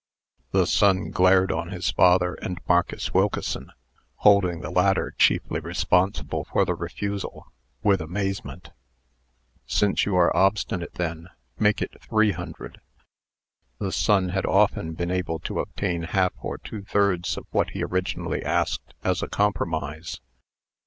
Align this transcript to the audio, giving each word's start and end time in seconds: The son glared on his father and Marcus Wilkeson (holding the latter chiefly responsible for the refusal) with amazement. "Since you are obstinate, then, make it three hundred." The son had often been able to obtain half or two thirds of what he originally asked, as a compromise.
The 0.49 0.65
son 0.65 1.11
glared 1.11 1.51
on 1.51 1.67
his 1.69 1.91
father 1.91 2.33
and 2.33 2.59
Marcus 2.67 3.13
Wilkeson 3.13 3.71
(holding 4.15 4.61
the 4.61 4.71
latter 4.71 5.13
chiefly 5.15 5.59
responsible 5.59 6.45
for 6.45 6.65
the 6.65 6.73
refusal) 6.73 7.51
with 7.83 8.01
amazement. 8.01 8.71
"Since 9.67 10.07
you 10.07 10.15
are 10.15 10.35
obstinate, 10.35 10.95
then, 10.95 11.27
make 11.59 11.83
it 11.83 12.01
three 12.01 12.31
hundred." 12.31 12.81
The 13.77 13.91
son 13.91 14.29
had 14.29 14.47
often 14.47 14.93
been 14.93 15.11
able 15.11 15.37
to 15.41 15.59
obtain 15.59 16.01
half 16.01 16.33
or 16.41 16.57
two 16.57 16.81
thirds 16.81 17.37
of 17.37 17.45
what 17.51 17.69
he 17.69 17.83
originally 17.83 18.41
asked, 18.43 18.95
as 19.03 19.21
a 19.21 19.27
compromise. 19.27 20.19